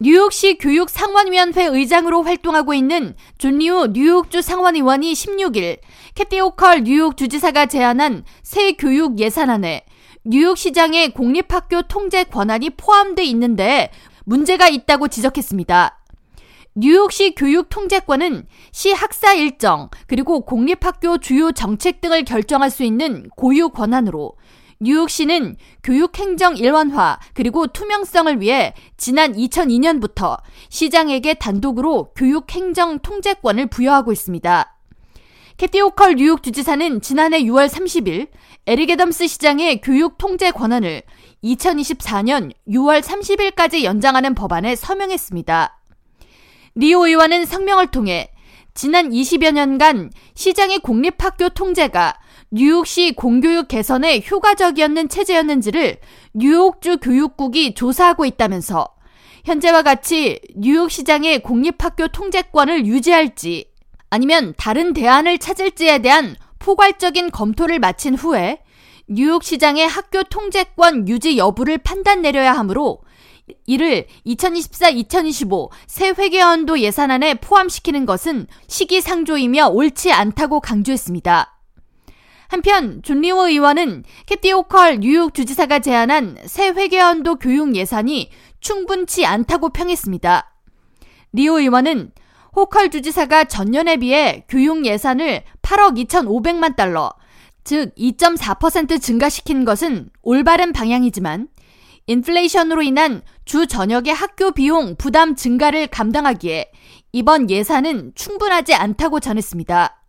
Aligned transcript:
뉴욕시 0.00 0.58
교육 0.58 0.90
상원위원회 0.90 1.64
의장으로 1.64 2.22
활동하고 2.22 2.72
있는 2.72 3.16
존리우 3.38 3.88
뉴욕주 3.88 4.42
상원의원이 4.42 5.12
16일 5.12 5.78
캐티 6.14 6.38
오컬 6.38 6.84
뉴욕 6.84 7.16
주지사가 7.16 7.66
제안한 7.66 8.24
새 8.44 8.72
교육 8.72 9.18
예산안에 9.18 9.84
뉴욕시장의 10.22 11.14
공립학교 11.14 11.82
통제 11.82 12.22
권한이 12.22 12.70
포함돼 12.70 13.24
있는데 13.24 13.90
문제가 14.24 14.68
있다고 14.68 15.08
지적했습니다. 15.08 15.98
뉴욕시 16.76 17.34
교육 17.34 17.68
통제권은 17.68 18.46
시 18.70 18.92
학사 18.92 19.34
일정 19.34 19.90
그리고 20.06 20.42
공립학교 20.42 21.18
주요 21.18 21.50
정책 21.50 22.00
등을 22.00 22.24
결정할 22.24 22.70
수 22.70 22.84
있는 22.84 23.28
고유 23.30 23.70
권한으로 23.70 24.36
뉴욕시는 24.80 25.56
교육행정 25.82 26.56
일원화 26.56 27.18
그리고 27.34 27.66
투명성을 27.66 28.40
위해 28.40 28.74
지난 28.96 29.32
2002년부터 29.32 30.38
시장에게 30.68 31.34
단독으로 31.34 32.12
교육행정 32.14 33.00
통제권을 33.00 33.66
부여하고 33.66 34.12
있습니다. 34.12 34.76
캐티 35.56 35.80
오컬 35.80 36.14
뉴욕 36.14 36.44
주지사는 36.44 37.00
지난해 37.00 37.42
6월 37.42 37.68
30일 37.68 38.28
에릭 38.66 38.90
애덤스 38.90 39.26
시장의 39.26 39.80
교육 39.80 40.16
통제 40.16 40.52
권한을 40.52 41.02
2024년 41.42 42.52
6월 42.68 43.02
30일까지 43.02 43.82
연장하는 43.82 44.36
법안에 44.36 44.76
서명했습니다. 44.76 45.80
리오 46.76 47.04
의원은 47.04 47.46
성명을 47.46 47.88
통해 47.88 48.30
지난 48.74 49.10
20여 49.10 49.50
년간 49.50 50.12
시장의 50.36 50.78
공립학교 50.78 51.48
통제가 51.48 52.14
뉴욕시 52.50 53.12
공교육 53.12 53.68
개선에 53.68 54.22
효과적이었는 54.30 55.10
체제였는지를 55.10 55.98
뉴욕주 56.32 56.98
교육국이 56.98 57.74
조사하고 57.74 58.24
있다면서 58.24 58.88
현재와 59.44 59.82
같이 59.82 60.40
뉴욕시장의 60.56 61.42
공립학교 61.42 62.08
통제권을 62.08 62.86
유지할지 62.86 63.70
아니면 64.08 64.54
다른 64.56 64.94
대안을 64.94 65.38
찾을지에 65.38 65.98
대한 65.98 66.36
포괄적인 66.58 67.30
검토를 67.30 67.78
마친 67.78 68.14
후에 68.14 68.62
뉴욕시장의 69.08 69.86
학교 69.86 70.22
통제권 70.22 71.08
유지 71.08 71.36
여부를 71.36 71.78
판단 71.78 72.22
내려야 72.22 72.52
하므로 72.54 73.00
이를 73.66 74.06
2024-2025 74.26 75.70
새 75.86 76.08
회계연도 76.10 76.80
예산안에 76.80 77.34
포함시키는 77.34 78.06
것은 78.06 78.46
시기상조이며 78.66 79.68
옳지 79.68 80.12
않다고 80.12 80.60
강조했습니다. 80.60 81.57
한편 82.48 83.02
존 83.02 83.20
리오 83.20 83.46
의원은 83.46 84.04
캐티 84.26 84.52
오컬 84.52 85.00
뉴욕 85.00 85.34
주지사가 85.34 85.80
제안한 85.80 86.38
새 86.46 86.68
회계연도 86.70 87.36
교육 87.36 87.76
예산이 87.76 88.30
충분치 88.60 89.26
않다고 89.26 89.68
평했습니다. 89.68 90.50
리오 91.32 91.58
의원은 91.60 92.10
호컬 92.56 92.90
주지사가 92.90 93.44
전년에 93.44 93.98
비해 93.98 94.44
교육 94.48 94.86
예산을 94.86 95.42
8억 95.60 96.02
2,500만 96.08 96.74
달러, 96.74 97.12
즉 97.64 97.94
2.4% 97.96 99.00
증가시킨 99.00 99.66
것은 99.66 100.08
올바른 100.22 100.72
방향이지만 100.72 101.48
인플레이션으로 102.06 102.80
인한 102.80 103.20
주 103.44 103.66
전역의 103.66 104.14
학교 104.14 104.52
비용 104.52 104.96
부담 104.96 105.36
증가를 105.36 105.86
감당하기에 105.88 106.72
이번 107.12 107.50
예산은 107.50 108.12
충분하지 108.14 108.74
않다고 108.74 109.20
전했습니다. 109.20 110.02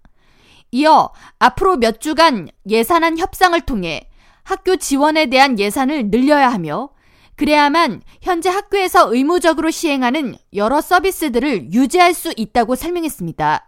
이어 0.72 1.12
앞으로 1.40 1.78
몇 1.78 2.00
주간 2.00 2.50
예산안 2.68 3.18
협상을 3.18 3.60
통해 3.62 4.10
학교 4.44 4.76
지원에 4.76 5.28
대한 5.28 5.60
예산을 5.60 6.10
늘려야 6.10 6.50
하며 6.50 6.90
그래야만 7.36 8.02
현재 8.22 8.50
학교에서 8.50 9.14
의무적으로 9.14 9.72
시행하는 9.72 10.36
여러 10.54 10.82
서비스들을 10.82 11.72
유지할 11.72 12.14
수 12.14 12.34
있다고 12.36 12.76
설명했습니다. 12.76 13.66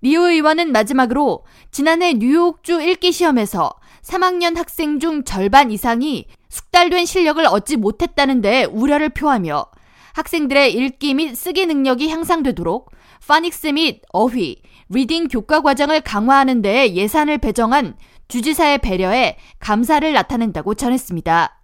리오 0.00 0.22
의원은 0.22 0.72
마지막으로 0.72 1.44
지난해 1.70 2.14
뉴욕주 2.14 2.82
읽기 2.82 3.12
시험에서 3.12 3.72
3학년 4.02 4.56
학생 4.56 4.98
중 5.00 5.24
절반 5.24 5.70
이상이 5.70 6.26
숙달된 6.48 7.04
실력을 7.04 7.44
얻지 7.44 7.76
못했다는 7.76 8.40
데 8.40 8.64
우려를 8.64 9.10
표하며 9.10 9.66
학생들의 10.14 10.74
읽기 10.74 11.14
및 11.14 11.34
쓰기 11.34 11.66
능력이 11.66 12.08
향상되도록 12.08 12.90
파닉스 13.26 13.68
및 13.68 14.00
어휘, 14.12 14.62
reading 14.88 15.28
교과 15.28 15.60
과정을 15.60 16.00
강화하는 16.00 16.62
데 16.62 16.94
예산을 16.94 17.36
배정한 17.38 17.94
주지사의 18.28 18.78
배려에 18.78 19.36
감사를 19.58 20.10
나타낸다고 20.10 20.74
전했습니다. 20.74 21.60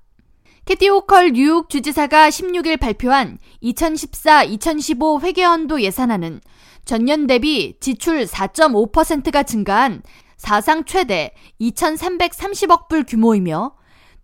캐티 0.66 0.88
오컬 0.91 1.32
뉴욕 1.32 1.71
주지사가 1.71 2.28
16일 2.28 2.78
발표한 2.78 3.38
2014-2015 3.62 5.22
회계연도 5.22 5.81
예산안은 5.81 6.41
전년 6.84 7.26
대비 7.26 7.76
지출 7.81 8.25
4.5%가 8.25 9.43
증가한 9.43 10.03
사상 10.37 10.84
최대 10.84 11.32
2,330억 11.61 12.88
불 12.88 13.05
규모이며 13.05 13.75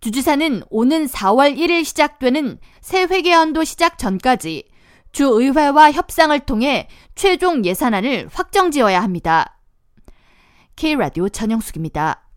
주지사는 0.01 0.63
오는 0.71 1.05
4월 1.05 1.55
1일 1.55 1.85
시작되는 1.85 2.57
새 2.81 3.03
회계연도 3.03 3.63
시작 3.63 3.99
전까지 3.99 4.67
주의회와 5.11 5.91
협상을 5.91 6.37
통해 6.41 6.87
최종 7.13 7.63
예산안을 7.63 8.27
확정 8.33 8.71
지어야 8.71 9.03
합니다. 9.03 9.59
K라디오 10.75 11.29
전영숙입니다. 11.29 12.30